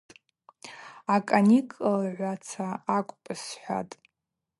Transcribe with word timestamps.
Акӏаникӏулгӏваца 1.15 2.67
акӏвпӏ,– 2.97 3.27
схӏватӏ. 3.41 3.95